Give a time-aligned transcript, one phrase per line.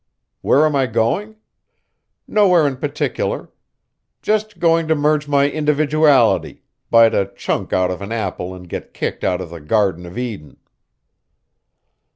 [0.41, 1.35] Where am I going?
[2.27, 3.51] Nowhere in particular.
[4.23, 8.95] Just going to merge my individuality, bite a chunk out of an apple and get
[8.95, 10.57] kicked out of the Garden of Eden.